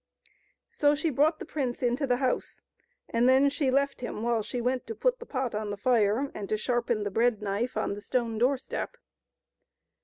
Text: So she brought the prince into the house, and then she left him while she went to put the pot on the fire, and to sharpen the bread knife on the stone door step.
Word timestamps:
So 0.71 0.95
she 0.95 1.11
brought 1.11 1.37
the 1.37 1.45
prince 1.45 1.83
into 1.83 2.07
the 2.07 2.17
house, 2.17 2.63
and 3.09 3.29
then 3.29 3.49
she 3.51 3.69
left 3.69 4.01
him 4.01 4.23
while 4.23 4.41
she 4.41 4.59
went 4.59 4.87
to 4.87 4.95
put 4.95 5.19
the 5.19 5.27
pot 5.27 5.53
on 5.53 5.69
the 5.69 5.77
fire, 5.77 6.31
and 6.33 6.49
to 6.49 6.57
sharpen 6.57 7.03
the 7.03 7.11
bread 7.11 7.39
knife 7.43 7.77
on 7.77 7.93
the 7.93 8.01
stone 8.01 8.39
door 8.39 8.57
step. 8.57 8.97